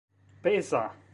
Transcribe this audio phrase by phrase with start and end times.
[0.41, 0.85] peza